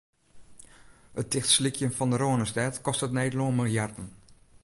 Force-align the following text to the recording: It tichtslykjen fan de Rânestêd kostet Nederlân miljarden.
It 1.21 1.27
tichtslykjen 1.31 1.93
fan 1.97 2.11
de 2.11 2.17
Rânestêd 2.21 2.75
kostet 2.85 3.13
Nederlân 3.15 3.55
miljarden. 3.59 4.07